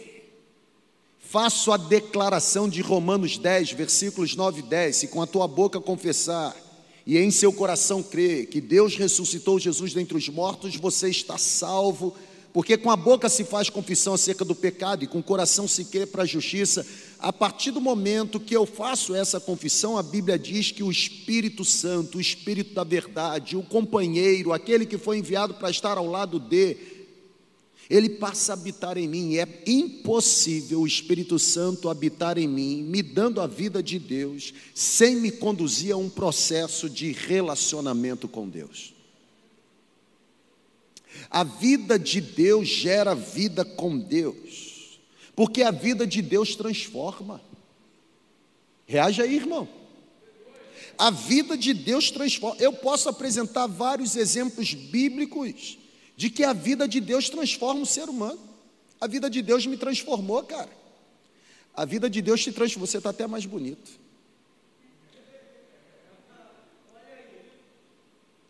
[1.30, 5.80] faço a declaração de Romanos 10, versículos 9 e 10: se com a tua boca
[5.80, 6.56] confessar
[7.06, 12.16] e em seu coração crer que Deus ressuscitou Jesus dentre os mortos, você está salvo
[12.58, 15.86] porque com a boca se faz confissão acerca do pecado e com o coração se
[15.86, 16.84] crê para a justiça.
[17.20, 21.64] A partir do momento que eu faço essa confissão, a Bíblia diz que o Espírito
[21.64, 26.40] Santo, o Espírito da verdade, o companheiro, aquele que foi enviado para estar ao lado
[26.40, 26.76] de,
[27.90, 29.38] ele passa a habitar em mim.
[29.38, 35.16] É impossível o Espírito Santo habitar em mim, me dando a vida de Deus, sem
[35.16, 38.94] me conduzir a um processo de relacionamento com Deus.
[41.30, 45.00] A vida de Deus gera vida com Deus,
[45.36, 47.42] porque a vida de Deus transforma.
[48.86, 49.68] Reage aí, irmão.
[50.98, 52.60] A vida de Deus transforma.
[52.60, 55.78] Eu posso apresentar vários exemplos bíblicos
[56.18, 58.40] de que a vida de Deus transforma o ser humano.
[59.00, 60.76] A vida de Deus me transformou, cara.
[61.74, 62.86] A vida de Deus te transforma.
[62.86, 63.90] Você está até mais bonito.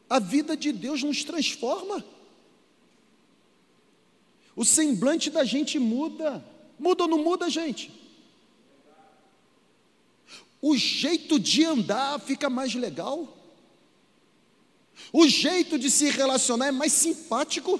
[0.09, 2.03] A vida de Deus nos transforma.
[4.55, 6.43] O semblante da gente muda.
[6.79, 7.91] Muda ou não muda, gente?
[10.61, 13.36] o jeito de andar fica mais legal.
[15.11, 17.79] O jeito de se relacionar é mais simpático.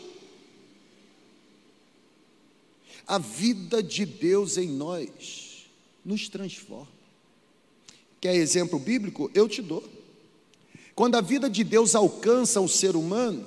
[3.05, 5.65] A vida de Deus em nós
[6.03, 6.87] nos transforma.
[8.19, 9.31] Quer exemplo bíblico?
[9.33, 9.83] Eu te dou.
[10.95, 13.45] Quando a vida de Deus alcança o ser humano,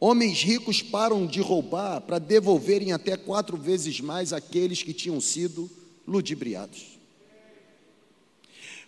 [0.00, 5.70] homens ricos param de roubar para devolverem até quatro vezes mais aqueles que tinham sido
[6.06, 6.96] ludibriados.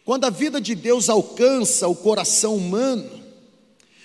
[0.05, 3.28] Quando a vida de Deus alcança o coração humano,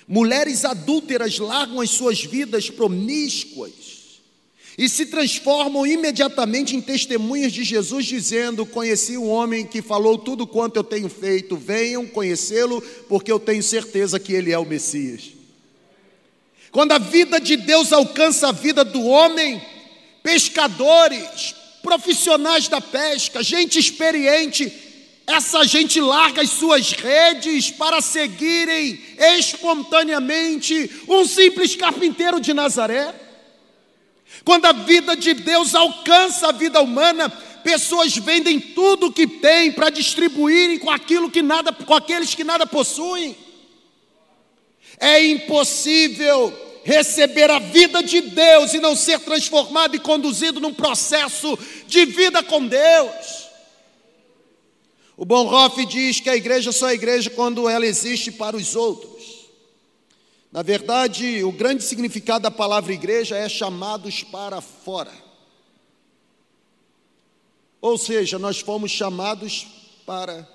[0.07, 3.93] mulheres adúlteras largam as suas vidas promíscuas
[4.77, 10.47] e se transformam imediatamente em testemunhas de Jesus, dizendo: Conheci um homem que falou tudo
[10.47, 15.31] quanto eu tenho feito, venham conhecê-lo, porque eu tenho certeza que ele é o Messias.
[16.71, 19.61] Quando a vida de Deus alcança a vida do homem,
[20.23, 24.71] pescadores, profissionais da pesca, gente experiente,
[25.25, 28.99] essa gente larga as suas redes para seguirem
[29.37, 33.13] espontaneamente um simples carpinteiro de Nazaré.
[34.43, 37.29] Quando a vida de Deus alcança a vida humana,
[37.63, 42.43] pessoas vendem tudo o que têm para distribuírem com aquilo que nada, com aqueles que
[42.43, 43.37] nada possuem.
[44.99, 51.57] É impossível receber a vida de Deus e não ser transformado e conduzido num processo
[51.87, 53.42] de vida com Deus.
[55.15, 59.47] O Bonhoeffer diz que a igreja só é igreja quando ela existe para os outros.
[60.51, 65.11] Na verdade, o grande significado da palavra igreja é chamados para fora.
[67.81, 69.67] Ou seja, nós fomos chamados
[70.05, 70.47] para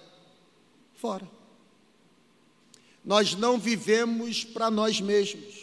[0.95, 1.29] fora.
[3.05, 5.55] Nós não vivemos para nós mesmos.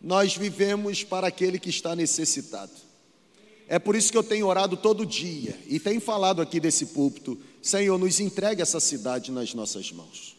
[0.00, 2.72] Nós vivemos para aquele que está necessitado.
[3.72, 7.40] É por isso que eu tenho orado todo dia e tenho falado aqui desse púlpito:
[7.62, 10.36] Senhor, nos entregue essa cidade nas nossas mãos.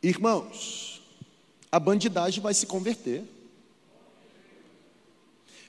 [0.00, 1.02] Irmãos,
[1.72, 3.24] a bandidagem vai se converter.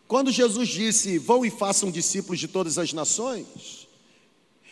[0.08, 3.88] Quando Jesus disse: Vão e façam discípulos de todas as nações,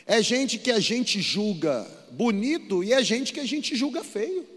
[0.06, 4.55] é gente que a gente julga bonito e é gente que a gente julga feio.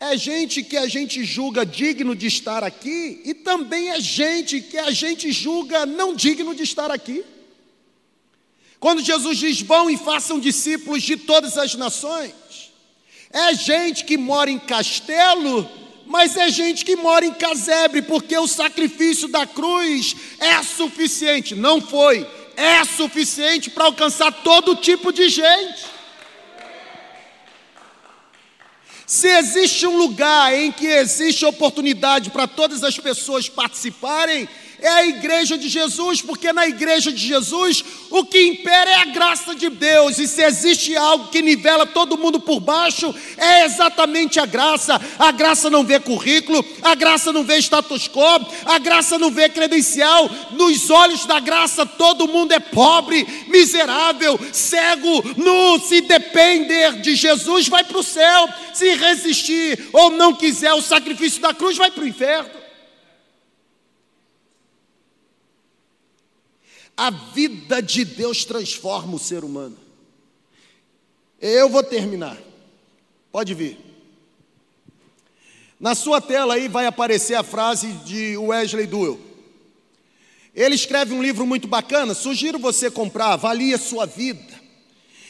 [0.00, 4.76] É gente que a gente julga digno de estar aqui e também é gente que
[4.76, 7.24] a gente julga não digno de estar aqui.
[8.80, 12.34] Quando Jesus diz: Vão e façam discípulos de todas as nações,
[13.30, 15.68] é gente que mora em castelo,
[16.06, 21.54] mas é gente que mora em casebre, porque o sacrifício da cruz é suficiente.
[21.54, 22.26] Não foi,
[22.56, 25.93] é suficiente para alcançar todo tipo de gente.
[29.06, 34.48] Se existe um lugar em que existe oportunidade para todas as pessoas participarem,
[34.84, 39.04] é a igreja de Jesus, porque na igreja de Jesus o que impera é a
[39.06, 44.38] graça de Deus, e se existe algo que nivela todo mundo por baixo, é exatamente
[44.38, 45.00] a graça.
[45.18, 49.48] A graça não vê currículo, a graça não vê status quo, a graça não vê
[49.48, 50.28] credencial.
[50.52, 55.80] Nos olhos da graça, todo mundo é pobre, miserável, cego, nu.
[55.80, 58.48] Se depender de Jesus, vai para o céu.
[58.74, 62.63] Se resistir ou não quiser o sacrifício da cruz, vai para o inferno.
[66.96, 69.76] A vida de Deus transforma o ser humano.
[71.40, 72.38] Eu vou terminar.
[73.32, 73.78] Pode vir.
[75.78, 79.20] Na sua tela aí vai aparecer a frase de Wesley Duell.
[80.54, 84.54] Ele escreve um livro muito bacana, sugiro você comprar, avalie a sua vida.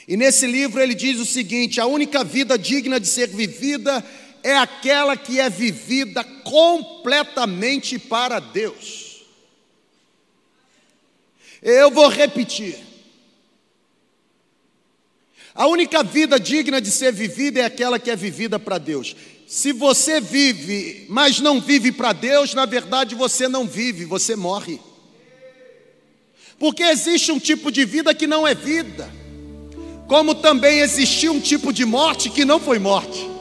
[0.06, 4.04] E nesse livro ele diz o seguinte: a única vida digna de ser vivida
[4.42, 9.03] é aquela que é vivida completamente para Deus.
[11.64, 12.76] Eu vou repetir.
[15.54, 19.16] A única vida digna de ser vivida é aquela que é vivida para Deus.
[19.46, 24.78] Se você vive, mas não vive para Deus, na verdade você não vive, você morre.
[26.58, 29.10] Porque existe um tipo de vida que não é vida,
[30.06, 33.33] como também existiu um tipo de morte que não foi morte.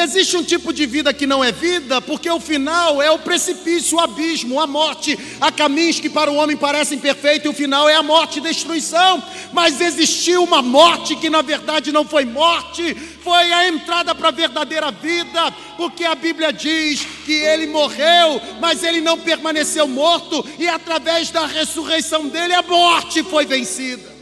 [0.00, 3.98] Existe um tipo de vida que não é vida, porque o final é o precipício,
[3.98, 5.18] o abismo, a morte.
[5.40, 8.42] Há caminhos que para o homem parecem perfeitos e o final é a morte e
[8.42, 9.20] destruição.
[9.52, 14.30] Mas existiu uma morte que na verdade não foi morte, foi a entrada para a
[14.30, 20.68] verdadeira vida, porque a Bíblia diz que ele morreu, mas ele não permaneceu morto, e
[20.68, 24.17] através da ressurreição dele a morte foi vencida.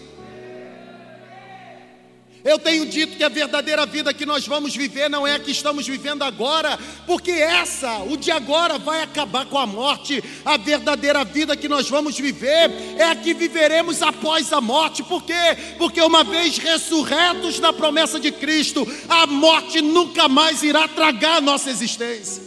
[2.47, 5.51] Eu tenho dito que a verdadeira vida que nós vamos viver não é a que
[5.51, 10.23] estamos vivendo agora, porque essa, o de agora, vai acabar com a morte.
[10.45, 15.03] A verdadeira vida que nós vamos viver é a que viveremos após a morte.
[15.03, 15.35] Por quê?
[15.77, 21.41] Porque uma vez ressurretos na promessa de Cristo, a morte nunca mais irá tragar a
[21.41, 22.47] nossa existência.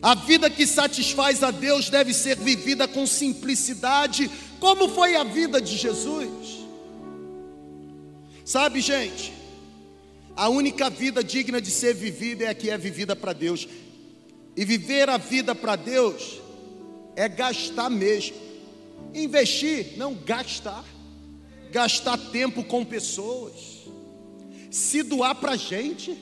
[0.00, 4.28] A vida que satisfaz a Deus deve ser vivida com simplicidade,
[4.62, 6.60] como foi a vida de Jesus.
[8.44, 9.32] Sabe, gente,
[10.36, 13.66] a única vida digna de ser vivida é a que é vivida para Deus.
[14.56, 16.40] E viver a vida para Deus
[17.16, 18.36] é gastar mesmo.
[19.12, 20.84] Investir, não gastar.
[21.72, 23.88] Gastar tempo com pessoas.
[24.70, 26.16] Se doar para a gente.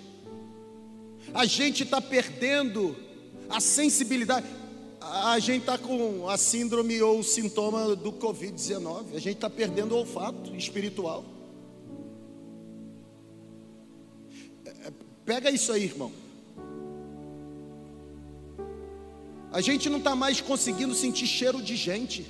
[1.34, 2.96] A gente está perdendo
[3.50, 4.46] a sensibilidade.
[5.00, 9.14] A gente está com a síndrome ou o sintoma do Covid-19.
[9.14, 11.24] A gente está perdendo o olfato espiritual.
[15.24, 16.12] Pega isso aí, irmão.
[19.50, 22.26] A gente não está mais conseguindo sentir cheiro de gente.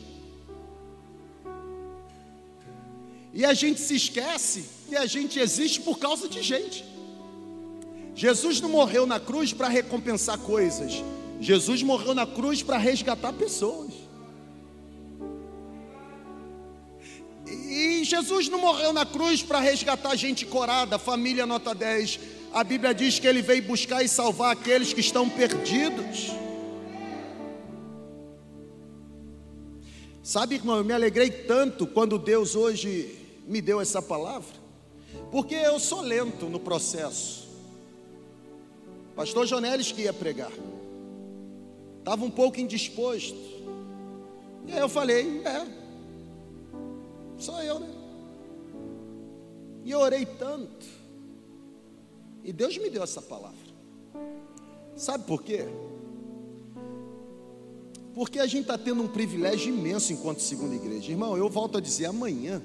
[3.32, 6.84] E a gente se esquece que a gente existe por causa de gente.
[8.14, 11.02] Jesus não morreu na cruz para recompensar coisas.
[11.40, 13.92] Jesus morreu na cruz para resgatar pessoas.
[17.46, 22.20] E Jesus não morreu na cruz para resgatar gente corada, família nota 10.
[22.52, 26.30] A Bíblia diz que ele veio buscar e salvar aqueles que estão perdidos.
[30.22, 33.18] Sabe, irmão, eu me alegrei tanto quando Deus hoje
[33.48, 34.54] me deu essa palavra,
[35.32, 37.48] porque eu sou lento no processo.
[39.16, 40.52] Pastor Jonelis que ia pregar,
[42.00, 43.38] estava um pouco indisposto.
[44.66, 45.66] E aí eu falei: é,
[47.38, 47.88] sou eu, né?
[49.84, 50.86] E eu orei tanto.
[52.44, 53.58] E Deus me deu essa palavra.
[54.96, 55.66] Sabe por quê?
[58.14, 61.10] Porque a gente está tendo um privilégio imenso enquanto segunda igreja.
[61.10, 62.62] Irmão, eu volto a dizer, amanhã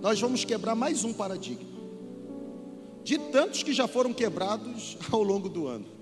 [0.00, 1.70] nós vamos quebrar mais um paradigma.
[3.04, 6.01] De tantos que já foram quebrados ao longo do ano.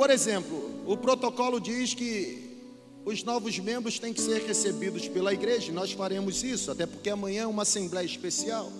[0.00, 2.56] Por exemplo, o protocolo diz que
[3.04, 7.42] os novos membros têm que ser recebidos pela igreja, nós faremos isso, até porque amanhã
[7.42, 8.72] é uma assembleia especial.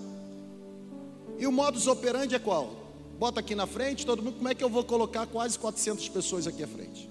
[1.39, 2.75] E o modus operandi é qual?
[3.19, 6.47] Bota aqui na frente, todo mundo, como é que eu vou colocar quase 400 pessoas
[6.47, 7.11] aqui à frente?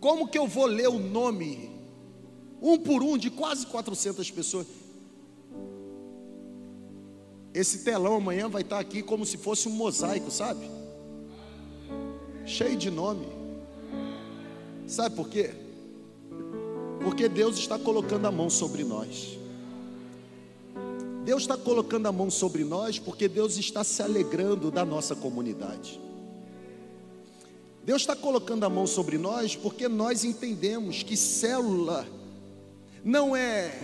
[0.00, 1.70] Como que eu vou ler o nome,
[2.62, 4.66] um por um, de quase 400 pessoas?
[7.54, 10.68] Esse telão amanhã vai estar aqui como se fosse um mosaico, sabe?
[12.44, 13.26] Cheio de nome.
[14.86, 15.50] Sabe por quê?
[17.02, 19.38] Porque Deus está colocando a mão sobre nós.
[21.24, 26.00] Deus está colocando a mão sobre nós porque Deus está se alegrando da nossa comunidade.
[27.84, 32.06] Deus está colocando a mão sobre nós porque nós entendemos que célula
[33.04, 33.78] não é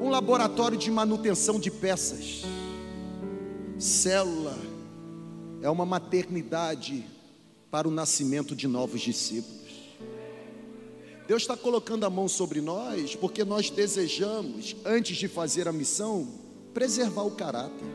[0.00, 2.42] um laboratório de manutenção de peças.
[3.78, 4.58] Célula
[5.60, 7.04] é uma maternidade
[7.70, 9.56] para o nascimento de novos discípulos.
[11.28, 16.26] Deus está colocando a mão sobre nós porque nós desejamos, antes de fazer a missão,
[16.72, 17.86] preservar o caráter.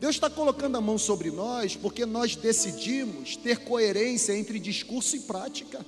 [0.00, 5.20] Deus está colocando a mão sobre nós porque nós decidimos ter coerência entre discurso e
[5.20, 5.84] prática.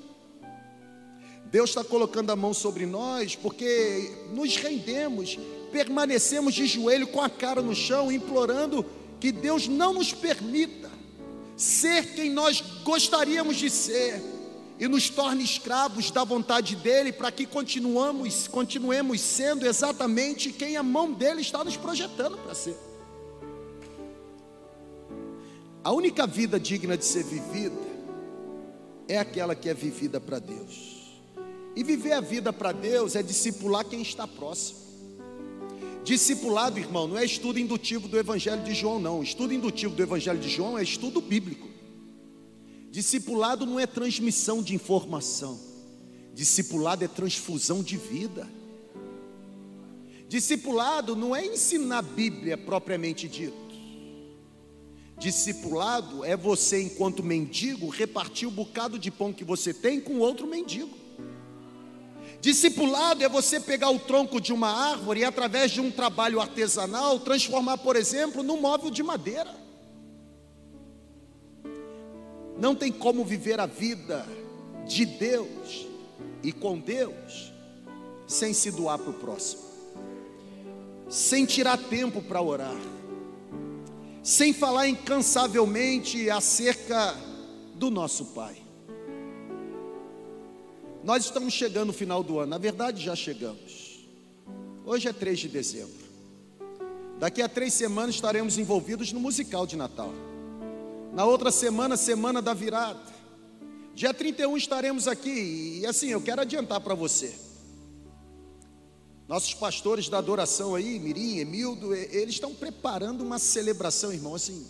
[1.57, 5.39] Deus está colocando a mão sobre nós porque nos rendemos,
[5.73, 8.85] permanecemos de joelho com a cara no chão, implorando
[9.19, 10.91] que Deus não nos permita
[11.57, 14.23] ser quem nós gostaríamos de ser
[14.79, 20.83] e nos torne escravos da vontade dele, para que continuamos, continuemos sendo exatamente quem a
[20.83, 22.77] mão dele está nos projetando para ser.
[25.83, 27.81] A única vida digna de ser vivida
[29.09, 30.96] é aquela que é vivida para Deus.
[31.77, 34.87] E viver a vida para Deus é discipular quem está próximo.
[36.03, 39.23] Discipulado, irmão, não é estudo indutivo do Evangelho de João, não.
[39.23, 41.69] Estudo indutivo do Evangelho de João é estudo bíblico.
[42.91, 45.61] Discipulado não é transmissão de informação,
[46.33, 48.49] discipulado é transfusão de vida.
[50.29, 53.55] Discipulado não é ensinar a Bíblia propriamente dito.
[55.19, 60.47] Discipulado é você, enquanto mendigo, repartir o bocado de pão que você tem com outro
[60.47, 61.06] mendigo.
[62.41, 67.19] Discipulado é você pegar o tronco de uma árvore e, através de um trabalho artesanal,
[67.19, 69.55] transformar, por exemplo, num móvel de madeira.
[72.59, 74.27] Não tem como viver a vida
[74.87, 75.87] de Deus
[76.43, 77.53] e com Deus
[78.27, 79.63] sem se doar para o próximo,
[81.09, 82.77] sem tirar tempo para orar,
[84.23, 87.15] sem falar incansavelmente acerca
[87.75, 88.66] do nosso Pai.
[91.07, 94.05] Nós estamos chegando no final do ano, na verdade já chegamos.
[94.85, 96.05] Hoje é 3 de dezembro.
[97.21, 100.13] Daqui a três semanas estaremos envolvidos no musical de Natal.
[101.13, 103.01] Na outra semana, semana da virada.
[103.95, 105.79] Dia 31 estaremos aqui.
[105.81, 107.33] E assim, eu quero adiantar para você.
[109.29, 114.67] Nossos pastores da adoração aí, Mirim, Emildo, eles estão preparando uma celebração, irmão, assim,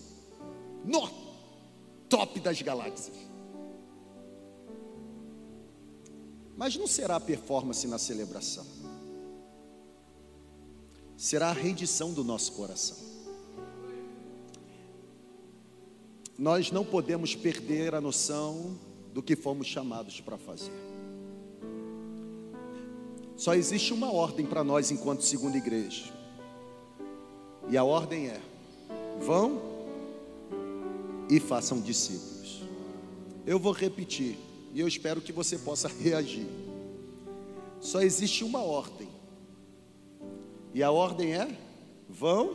[0.85, 1.09] no
[2.11, 3.36] top das galáxias.
[6.57, 8.65] Mas não será performance na celebração,
[11.17, 12.97] será a rendição do nosso coração.
[16.39, 18.79] Nós não podemos perder a noção
[19.13, 20.73] do que fomos chamados para fazer.
[23.37, 26.13] Só existe uma ordem para nós enquanto segunda igreja.
[27.69, 28.41] E a ordem é:
[29.21, 29.61] vão
[31.31, 32.63] e façam discípulos.
[33.47, 34.46] Eu vou repetir.
[34.77, 36.47] E eu espero que você possa reagir.
[37.81, 39.09] Só existe uma ordem.
[40.75, 41.49] E a ordem é:
[42.07, 42.55] vão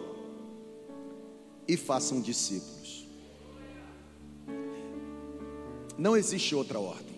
[1.67, 3.07] e façam discípulos.
[5.97, 7.15] Não existe outra ordem.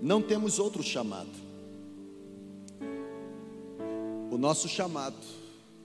[0.00, 1.38] Não temos outro chamado.
[4.30, 5.22] O nosso chamado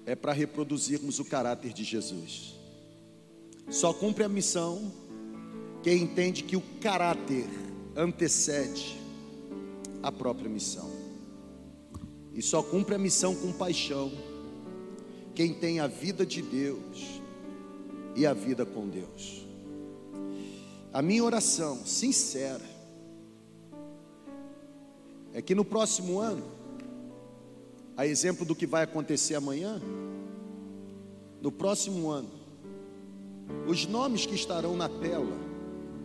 [0.05, 2.55] é para reproduzirmos o caráter de Jesus.
[3.69, 5.06] Só cumpre a missão
[5.87, 7.47] quem entende que o caráter
[7.95, 8.99] antecede
[10.03, 10.91] a própria missão.
[12.33, 14.11] E só cumpre a missão com paixão
[15.33, 17.21] quem tem a vida de Deus
[18.17, 19.47] e a vida com Deus.
[20.91, 22.65] A minha oração sincera
[25.33, 26.43] é que no próximo ano,
[27.95, 29.81] a exemplo do que vai acontecer amanhã,
[31.41, 32.31] no próximo ano,
[33.65, 35.46] os nomes que estarão na tela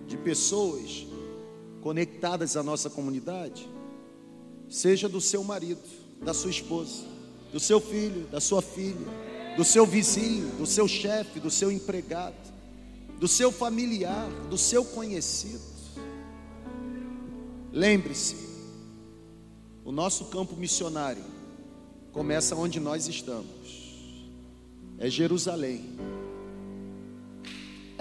[0.07, 1.07] de pessoas
[1.81, 3.69] conectadas à nossa comunidade,
[4.69, 5.83] seja do seu marido,
[6.23, 7.05] da sua esposa,
[7.53, 9.07] do seu filho, da sua filha,
[9.57, 12.53] do seu vizinho, do seu chefe, do seu empregado,
[13.19, 15.73] do seu familiar, do seu conhecido.
[17.73, 18.37] Lembre-se,
[19.85, 21.25] o nosso campo missionário
[22.13, 23.97] começa onde nós estamos,
[24.99, 25.97] é Jerusalém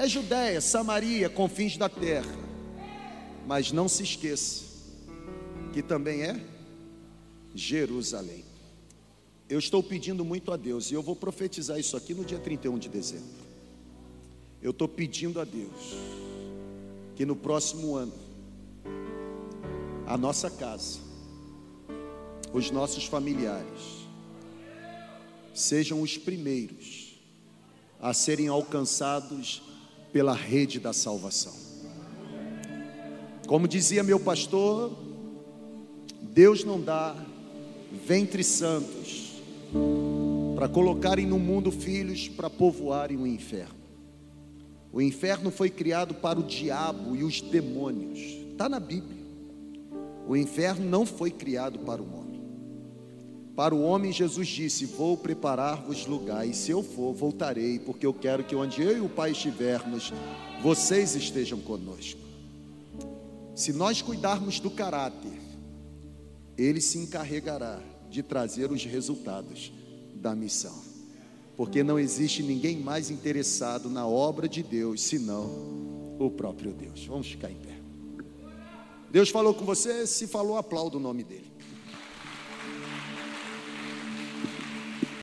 [0.01, 2.35] é Judéia, Samaria, confins da terra.
[3.45, 4.63] Mas não se esqueça
[5.71, 6.43] que também é
[7.53, 8.43] Jerusalém.
[9.47, 12.79] Eu estou pedindo muito a Deus e eu vou profetizar isso aqui no dia 31
[12.79, 13.45] de dezembro.
[14.59, 15.95] Eu estou pedindo a Deus
[17.15, 18.13] que no próximo ano
[20.07, 20.99] a nossa casa,
[22.51, 24.07] os nossos familiares,
[25.53, 27.19] sejam os primeiros
[27.99, 29.61] a serem alcançados
[30.11, 31.53] pela rede da salvação.
[33.47, 34.91] Como dizia meu pastor,
[36.21, 37.15] Deus não dá
[38.05, 39.41] ventre santos
[40.55, 43.81] para colocarem no mundo filhos para povoarem o inferno.
[44.93, 48.19] O inferno foi criado para o diabo e os demônios.
[48.51, 49.21] Está na Bíblia.
[50.27, 52.20] O inferno não foi criado para o homem.
[53.55, 58.13] Para o homem, Jesus disse: Vou preparar-vos lugar, e se eu for, voltarei, porque eu
[58.13, 60.13] quero que onde eu e o Pai estivermos,
[60.61, 62.21] vocês estejam conosco.
[63.53, 65.39] Se nós cuidarmos do caráter,
[66.57, 67.79] Ele se encarregará
[68.09, 69.71] de trazer os resultados
[70.15, 70.79] da missão,
[71.57, 75.71] porque não existe ninguém mais interessado na obra de Deus senão
[76.19, 77.05] o próprio Deus.
[77.05, 77.79] Vamos ficar em pé.
[79.11, 81.50] Deus falou com você, se falou, aplauda o nome dEle.